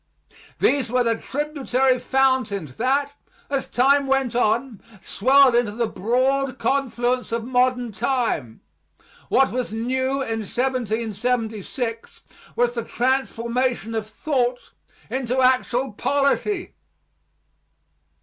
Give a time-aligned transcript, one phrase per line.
[0.57, 3.13] These were the tributary fountains, that,
[3.51, 8.61] as time went on, swelled into the broad confluence of modern time.
[9.29, 12.21] What was new in 1776
[12.55, 14.71] was the transformation of thought
[15.07, 16.73] into actual polity.